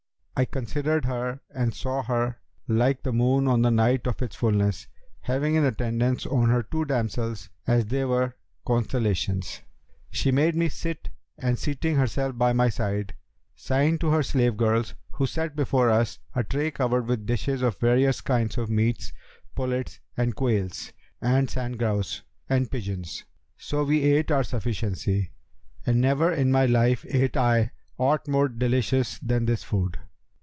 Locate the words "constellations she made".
8.65-10.55